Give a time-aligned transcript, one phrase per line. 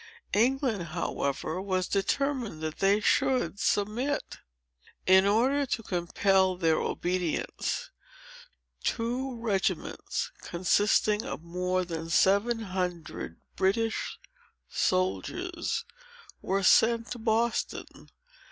[0.33, 4.39] England, however, was determined that they should submit.
[5.05, 7.91] In order to compel their obedience,
[8.83, 14.17] two regiments, consisting of more than seven hundred British
[14.67, 15.85] soldiers,
[16.41, 18.09] were sent to Boston.